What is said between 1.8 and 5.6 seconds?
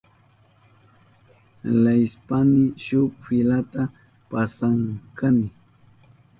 Leyishpayni shuk filata pasashkani.